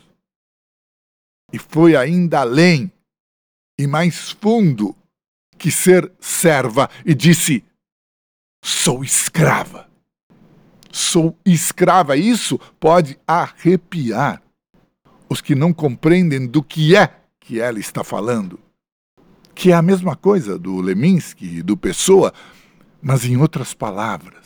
E 1.52 1.58
foi 1.58 1.94
ainda 1.94 2.40
além 2.40 2.90
e 3.78 3.86
mais 3.86 4.30
fundo 4.30 4.96
que 5.56 5.70
ser 5.70 6.10
serva 6.18 6.90
e 7.04 7.14
disse: 7.14 7.64
Sou 8.64 9.04
escrava. 9.04 9.88
Sou 10.90 11.36
escrava. 11.44 12.16
Isso 12.16 12.58
pode 12.80 13.18
arrepiar 13.26 14.42
os 15.28 15.40
que 15.40 15.54
não 15.54 15.72
compreendem 15.72 16.46
do 16.46 16.62
que 16.62 16.96
é 16.96 17.20
que 17.40 17.60
ela 17.60 17.78
está 17.78 18.02
falando. 18.02 18.63
Que 19.54 19.72
é 19.72 19.74
a 19.74 19.82
mesma 19.82 20.16
coisa 20.16 20.58
do 20.58 20.80
Leminski 20.80 21.58
e 21.58 21.62
do 21.62 21.76
Pessoa, 21.76 22.32
mas 23.00 23.24
em 23.24 23.36
outras 23.36 23.74
palavras, 23.74 24.44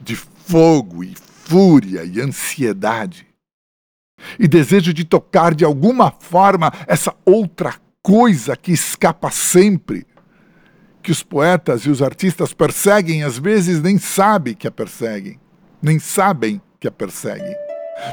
de 0.00 0.16
fogo 0.16 1.04
e 1.04 1.14
fúria 1.44 2.04
e 2.04 2.20
ansiedade. 2.20 3.26
E 4.38 4.46
desejo 4.46 4.92
de 4.92 5.04
tocar 5.04 5.54
de 5.54 5.64
alguma 5.64 6.10
forma 6.10 6.72
essa 6.86 7.14
outra 7.24 7.74
coisa 8.02 8.56
que 8.56 8.72
escapa 8.72 9.30
sempre 9.30 10.06
que 11.02 11.10
os 11.10 11.22
poetas 11.22 11.82
e 11.82 11.90
os 11.90 12.00
artistas 12.00 12.54
perseguem, 12.54 13.24
às 13.24 13.36
vezes 13.36 13.82
nem 13.82 13.98
sabem 13.98 14.54
que 14.54 14.68
a 14.68 14.70
perseguem, 14.70 15.38
nem 15.82 15.98
sabem 15.98 16.62
que 16.78 16.86
a 16.86 16.92
perseguem, 16.92 17.54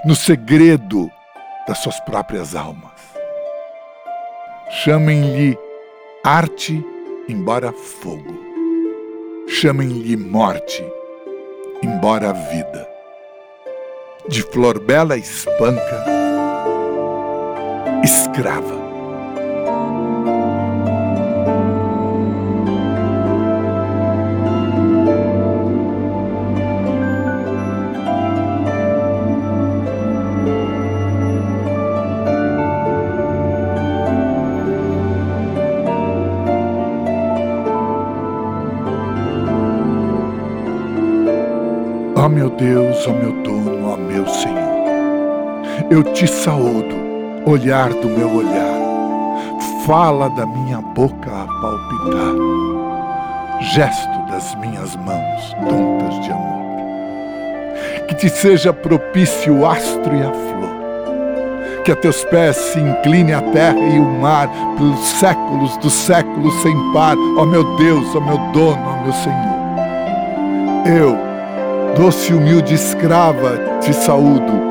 no 0.03 0.15
segredo 0.15 1.09
das 1.67 1.77
suas 1.79 1.99
próprias 1.99 2.55
almas. 2.55 2.99
Chamem-lhe 4.83 5.57
arte, 6.29 6.85
embora 7.27 7.71
fogo. 7.71 8.37
Chamem-lhe 9.47 10.15
morte, 10.15 10.85
embora 11.81 12.31
vida. 12.31 12.87
De 14.27 14.43
flor 14.43 14.79
bela 14.79 15.17
espanca, 15.17 16.05
escrava 18.03 18.88
ó 43.07 43.11
meu 43.11 43.31
dono, 43.43 43.91
ó 43.91 43.97
meu 43.97 44.27
Senhor, 44.27 44.59
eu 45.89 46.03
te 46.03 46.27
saúdo, 46.27 46.95
olhar 47.45 47.89
do 47.89 48.09
meu 48.09 48.29
olhar, 48.35 48.79
fala 49.85 50.29
da 50.29 50.45
minha 50.45 50.81
boca 50.81 51.29
a 51.29 51.47
palpitar, 51.61 52.35
gesto 53.61 54.19
das 54.29 54.55
minhas 54.55 54.95
mãos 54.97 55.55
tontas 55.67 56.19
de 56.25 56.31
amor. 56.31 56.59
Que 58.07 58.15
te 58.15 58.29
seja 58.29 58.73
propício 58.73 59.59
o 59.59 59.65
astro 59.65 60.15
e 60.15 60.21
a 60.21 60.31
flor, 60.31 61.83
que 61.83 61.91
a 61.91 61.95
teus 61.95 62.23
pés 62.25 62.55
se 62.55 62.79
incline 62.79 63.33
a 63.33 63.41
terra 63.41 63.79
e 63.79 63.99
o 63.99 64.05
mar 64.19 64.49
pelos 64.77 64.99
séculos 64.99 65.77
dos 65.77 65.93
séculos 65.93 66.53
sem 66.61 66.75
par, 66.91 67.15
ó 67.37 67.45
meu 67.45 67.63
Deus, 67.77 68.15
ó 68.15 68.19
meu 68.19 68.37
dono, 68.51 68.81
ó 68.85 69.03
meu 69.03 69.13
Senhor. 69.13 69.59
Eu, 70.85 71.28
doce 71.95 72.33
humilde 72.33 72.73
escrava, 72.73 73.79
te 73.81 73.93
saúdo, 73.93 74.69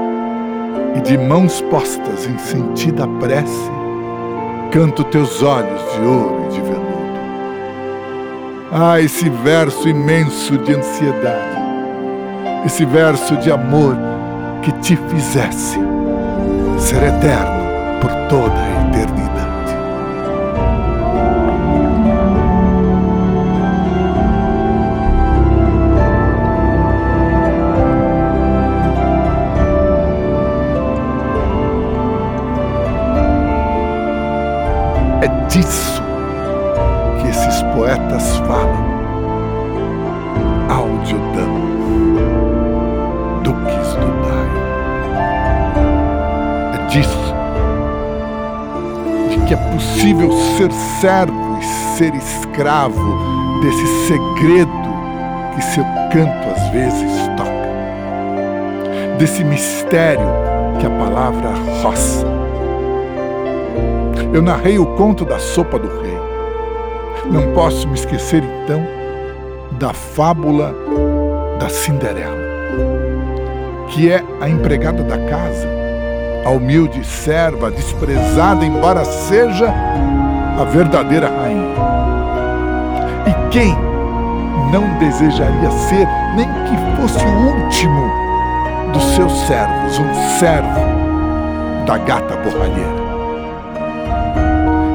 e 0.96 1.00
de 1.00 1.16
mãos 1.16 1.60
postas 1.62 2.26
em 2.26 2.38
sentida 2.38 3.06
prece, 3.20 3.70
canto 4.72 5.04
teus 5.04 5.42
olhos 5.42 5.80
de 5.92 6.00
ouro 6.06 6.46
e 6.46 6.52
de 6.54 6.60
veludo. 6.60 6.88
Ah, 8.72 9.00
esse 9.00 9.28
verso 9.28 9.88
imenso 9.88 10.58
de 10.58 10.74
ansiedade, 10.74 11.58
esse 12.66 12.84
verso 12.84 13.36
de 13.36 13.50
amor 13.50 13.96
que 14.62 14.72
te 14.80 14.96
fizesse 15.08 15.78
ser 16.78 17.02
eterno 17.02 18.00
por 18.00 18.10
toda 18.28 18.54
a 18.54 18.88
eternidade. 18.88 19.47
Disso 35.58 36.02
que 37.20 37.28
esses 37.28 37.62
poetas 37.74 38.36
falam. 38.38 38.86
Audiodamas, 40.68 41.62
duques 43.42 43.94
do 43.94 44.08
Daio. 44.22 44.60
É 46.74 46.86
disso 46.86 47.34
de 49.30 49.38
que 49.46 49.54
é 49.54 49.56
possível 49.72 50.30
ser 50.56 50.70
servo 51.00 51.58
e 51.58 51.64
ser 51.96 52.14
escravo 52.14 53.18
desse 53.60 53.86
segredo 54.06 54.88
que 55.54 55.62
seu 55.62 55.84
canto 56.12 56.48
às 56.54 56.68
vezes 56.68 57.28
toca, 57.36 57.68
desse 59.18 59.42
mistério 59.42 60.28
que 60.78 60.86
a 60.86 60.90
palavra 60.90 61.50
roça 61.82 62.47
eu 64.32 64.42
narrei 64.42 64.78
o 64.78 64.86
conto 64.96 65.24
da 65.24 65.38
sopa 65.38 65.78
do 65.78 65.88
rei. 66.00 66.18
Não 67.30 67.52
posso 67.52 67.88
me 67.88 67.94
esquecer 67.94 68.42
então 68.42 68.86
da 69.72 69.92
fábula 69.92 70.74
da 71.58 71.68
Cinderela, 71.68 72.36
que 73.88 74.10
é 74.10 74.22
a 74.40 74.48
empregada 74.48 75.02
da 75.02 75.18
casa, 75.18 75.68
a 76.44 76.50
humilde 76.50 77.04
serva, 77.04 77.70
desprezada, 77.70 78.64
embora 78.64 79.04
seja 79.04 79.72
a 80.58 80.64
verdadeira 80.64 81.28
rainha. 81.28 81.74
E 83.26 83.50
quem 83.50 83.74
não 84.72 84.98
desejaria 84.98 85.70
ser, 85.70 86.06
nem 86.34 86.46
que 86.46 87.00
fosse 87.00 87.24
o 87.24 87.64
último 87.64 88.10
dos 88.92 89.04
seus 89.14 89.32
servos, 89.46 89.98
um 89.98 90.38
servo 90.38 90.80
da 91.86 91.98
gata 91.98 92.36
borralheira? 92.36 93.07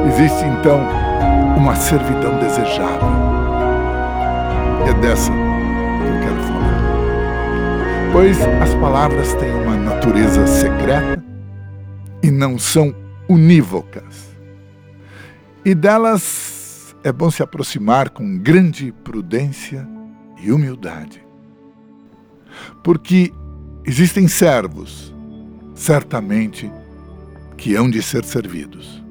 Existe 0.08 0.44
então 0.46 0.80
uma 1.58 1.76
servidão 1.76 2.38
desejável. 2.40 3.08
É 4.88 4.94
dessa 5.02 5.32
que 5.32 5.38
eu 6.08 6.20
quero 6.22 6.44
falar. 6.44 8.12
Pois 8.12 8.42
as 8.42 8.74
palavras 8.76 9.34
têm 9.36 9.54
uma 9.54 9.78
natureza 9.78 10.46
secreta 10.46 11.24
e 12.22 12.30
não 12.30 12.60
são 12.60 12.94
unívocas. 13.30 14.34
E 15.66 15.74
delas 15.74 16.96
é 17.04 17.12
bom 17.12 17.32
se 17.32 17.42
aproximar 17.42 18.10
com 18.10 18.38
grande 18.38 18.92
prudência 19.04 19.88
e 20.42 20.52
humildade. 20.52 21.26
Porque 22.84 23.34
existem 23.86 24.28
servos, 24.28 25.14
certamente, 25.74 26.72
que 27.58 27.76
hão 27.76 27.90
de 27.90 28.02
ser 28.02 28.26
servidos. 28.26 29.03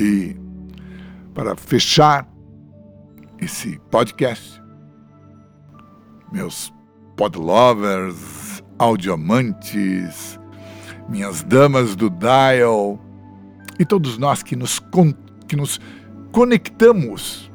E 0.00 0.34
para 1.34 1.54
fechar 1.54 2.26
esse 3.38 3.78
podcast, 3.90 4.58
meus 6.32 6.72
podlovers, 7.18 8.64
audioamantes, 8.78 10.40
minhas 11.06 11.42
damas 11.42 11.94
do 11.94 12.08
dial 12.08 12.98
e 13.78 13.84
todos 13.84 14.16
nós 14.16 14.42
que 14.42 14.56
nos, 14.56 14.80
que 15.46 15.54
nos 15.54 15.78
conectamos, 16.32 17.52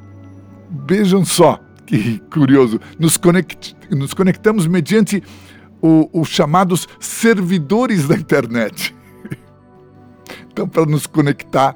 vejam 0.88 1.26
só, 1.26 1.60
que 1.88 2.20
curioso, 2.32 2.80
nos, 3.00 3.18
conect, 3.18 3.76
nos 3.90 4.14
conectamos 4.14 4.68
mediante 4.68 5.24
os 5.82 6.28
chamados 6.28 6.88
servidores 7.00 8.08
da 8.08 8.16
internet. 8.16 8.94
Então, 10.56 10.70
para 10.70 10.86
nos 10.86 11.06
conectar 11.06 11.76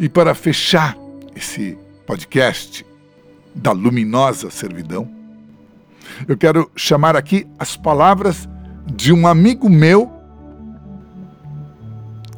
e 0.00 0.08
para 0.08 0.34
fechar 0.34 0.96
esse 1.36 1.78
podcast 2.06 2.86
da 3.54 3.70
luminosa 3.70 4.50
servidão, 4.50 5.06
eu 6.26 6.38
quero 6.38 6.70
chamar 6.74 7.14
aqui 7.16 7.46
as 7.58 7.76
palavras 7.76 8.48
de 8.86 9.12
um 9.12 9.26
amigo 9.26 9.68
meu 9.68 10.10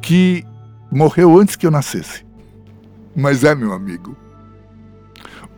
que 0.01 0.45
morreu 0.91 1.39
antes 1.39 1.55
que 1.55 1.65
eu 1.65 1.71
nascesse, 1.71 2.25
mas 3.15 3.45
é 3.45 3.55
meu 3.55 3.71
amigo. 3.71 4.17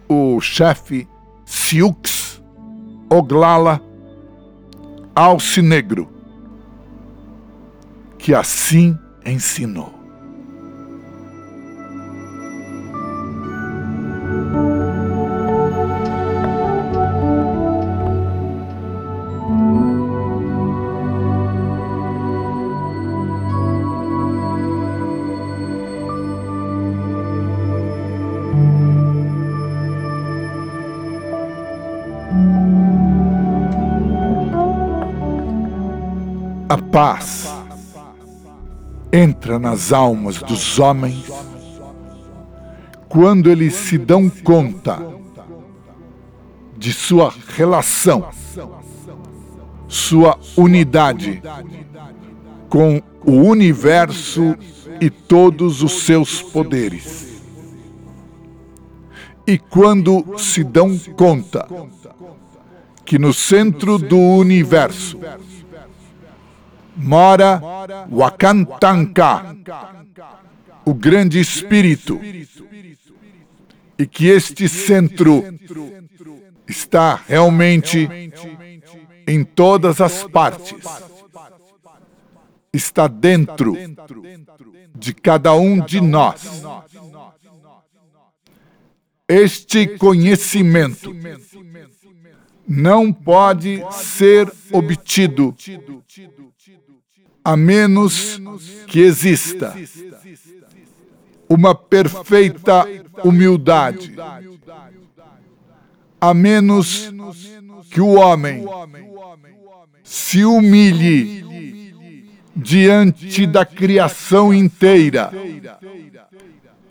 O 0.07 0.39
chefe 0.39 1.07
Siux 1.43 2.39
Oglala 3.09 3.81
Alcinegro, 5.15 6.07
que 8.19 8.35
assim 8.35 8.95
ensinou. 9.25 9.94
Paz 36.95 37.53
entra 39.12 39.60
nas 39.60 39.91
almas 39.91 40.38
dos 40.41 40.79
homens 40.79 41.29
quando 43.10 43.51
eles 43.51 43.73
se 43.73 43.97
dão 43.97 44.29
conta 44.29 45.05
de 46.77 46.93
sua 46.93 47.34
relação, 47.49 48.29
sua 49.89 50.39
unidade 50.55 51.41
com 52.69 53.01
o 53.25 53.41
universo 53.41 54.55
e 55.01 55.10
todos 55.10 55.84
os 55.84 56.03
seus 56.03 56.41
poderes. 56.41 57.43
E 59.45 59.58
quando 59.58 60.39
se 60.39 60.63
dão 60.63 60.97
conta 61.17 61.67
que 63.03 63.19
no 63.19 63.34
centro 63.34 63.97
do 63.97 64.17
universo 64.17 65.19
mora 66.95 67.62
Wakantanka, 68.12 69.55
o 70.86 70.93
grande 70.93 71.39
espírito, 71.39 72.19
e 73.97 74.05
que 74.05 74.27
este 74.27 74.67
centro 74.67 75.43
está 76.67 77.15
realmente 77.27 78.10
em 79.27 79.43
todas 79.43 80.01
as 80.01 80.23
partes, 80.23 80.75
está 82.73 83.08
dentro 83.08 83.75
de 84.93 85.13
cada 85.13 85.53
um 85.53 85.79
de 85.79 86.01
nós. 86.01 86.63
Este 89.27 89.88
conhecimento 89.97 91.15
não 92.67 93.12
pode 93.12 93.84
ser 93.91 94.51
obtido 94.71 95.55
a 97.45 97.55
menos 97.55 98.41
que 98.88 99.01
exista 99.01 99.75
uma 101.47 101.75
perfeita 101.75 102.88
humildade, 103.23 104.15
a 106.19 106.34
menos 106.34 107.13
que 107.91 108.01
o 108.01 108.13
homem 108.13 108.65
se 110.03 110.43
humilhe 110.43 111.45
diante 112.55 113.45
da 113.45 113.63
criação 113.63 114.51
inteira, 114.51 115.31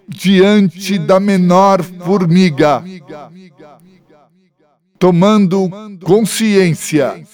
diante 0.07 0.97
da 0.99 1.19
menor 1.19 1.83
formiga, 1.83 2.85
tomando 5.01 5.69
consciência 6.05 7.27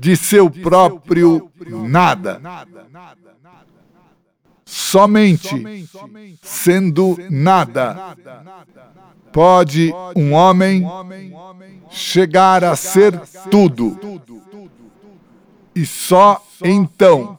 de 0.00 0.16
seu 0.16 0.50
próprio 0.50 1.50
nada. 1.86 2.40
Somente 4.64 5.86
sendo 6.42 7.18
nada. 7.28 8.16
pode 9.30 9.92
um 10.16 10.32
homem 10.32 10.86
chegar 11.90 12.64
a 12.64 12.74
ser 12.74 13.20
tudo. 13.50 13.98
E 15.74 15.84
só 15.84 16.42
então 16.64 17.38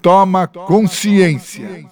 toma 0.00 0.46
consciência 0.46 1.84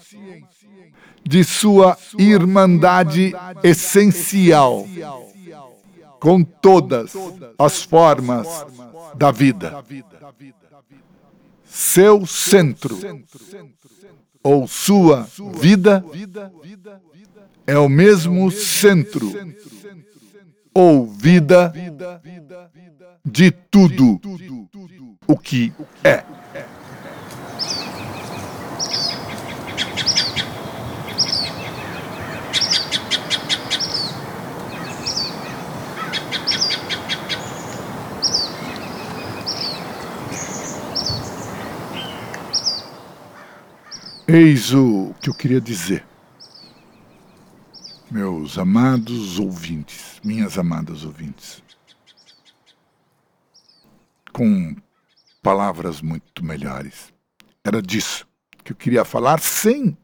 de 1.25 1.43
sua 1.43 1.99
irmandade 2.17 3.35
essencial 3.65 4.87
com 6.27 6.43
todas 6.43 7.13
as 7.57 7.85
formas 7.85 8.49
da 9.15 9.31
vida. 9.31 9.81
Seu 11.65 12.27
centro 12.27 12.99
ou 14.43 14.67
sua 14.67 15.29
vida 15.55 16.05
é 17.65 17.79
o 17.79 17.89
mesmo 17.89 18.51
centro 18.51 19.33
ou 20.75 21.07
vida 21.07 21.73
de 23.25 23.53
tudo 23.53 24.21
o 25.29 25.39
que 25.39 25.73
é. 26.03 26.25
Eis 44.29 44.75
o 44.75 45.15
que 45.23 45.31
eu 45.31 45.35
queria 45.35 45.61
dizer. 45.61 46.05
Meus 48.11 48.59
amados 48.59 49.39
ouvintes, 49.39 50.21
minhas 50.25 50.59
amadas 50.59 51.05
ouvintes, 51.05 51.63
com 54.33 54.75
palavras 55.41 56.03
muito 56.03 56.45
melhores. 56.45 57.15
Era 57.63 57.81
disso 57.81 58.27
que 58.65 58.73
eu 58.73 58.77
queria 58.77 59.05
falar 59.05 59.39
sem 59.39 59.97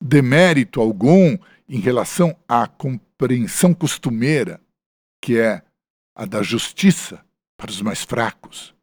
demérito 0.00 0.80
algum 0.80 1.36
em 1.68 1.78
relação 1.78 2.34
à 2.48 2.66
compreensão 2.66 3.74
costumeira, 3.74 4.62
que 5.20 5.38
é 5.38 5.62
a 6.14 6.24
da 6.24 6.42
justiça 6.42 7.22
para 7.54 7.70
os 7.70 7.82
mais 7.82 8.02
fracos, 8.02 8.74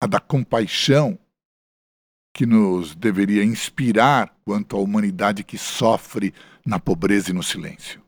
a 0.00 0.06
da 0.06 0.20
compaixão 0.20 1.18
que 2.38 2.46
nos 2.46 2.94
deveria 2.94 3.42
inspirar 3.42 4.32
quanto 4.44 4.76
à 4.76 4.78
humanidade 4.78 5.42
que 5.42 5.58
sofre 5.58 6.32
na 6.64 6.78
pobreza 6.78 7.30
e 7.30 7.32
no 7.32 7.42
silêncio. 7.42 8.00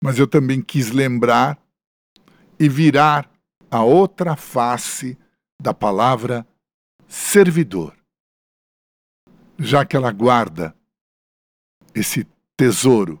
Mas 0.00 0.16
eu 0.16 0.28
também 0.28 0.62
quis 0.62 0.92
lembrar 0.92 1.60
e 2.60 2.68
virar 2.68 3.28
a 3.68 3.82
outra 3.82 4.36
face 4.36 5.18
da 5.60 5.74
palavra 5.74 6.46
servidor, 7.08 7.96
já 9.58 9.84
que 9.84 9.96
ela 9.96 10.12
guarda 10.12 10.72
esse 11.92 12.24
tesouro 12.56 13.20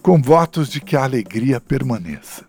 com 0.00 0.20
votos 0.22 0.68
de 0.68 0.80
que 0.80 0.96
a 0.96 1.04
alegria 1.04 1.60
permaneça 1.60 2.46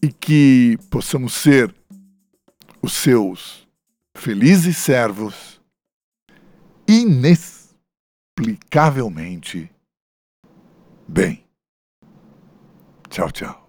e 0.00 0.12
que 0.12 0.78
possamos 0.90 1.34
ser 1.34 1.74
os 2.80 2.92
seus 2.92 3.66
felizes 4.16 4.76
servos 4.76 5.60
inexplicavelmente 8.38 9.70
bem. 11.06 11.44
Tchau, 13.08 13.30
tchau. 13.30 13.64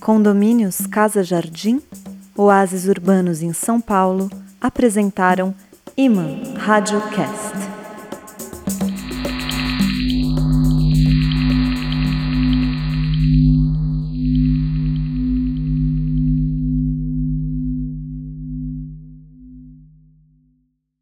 Condomínios 0.00 0.86
Casa 0.86 1.24
Jardim, 1.24 1.82
oásis 2.36 2.86
urbanos 2.86 3.42
em 3.42 3.52
São 3.52 3.80
Paulo, 3.80 4.30
apresentaram 4.60 5.54
Iman 5.96 6.54
Rádio 6.58 7.00
Cast. 7.10 7.45